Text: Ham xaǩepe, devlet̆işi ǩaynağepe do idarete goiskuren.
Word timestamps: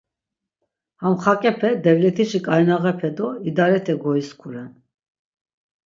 Ham 1.01 1.15
xaǩepe, 1.23 1.69
devlet̆işi 1.83 2.39
ǩaynağepe 2.45 3.09
do 3.17 3.27
idarete 3.49 3.93
goiskuren. 4.01 4.71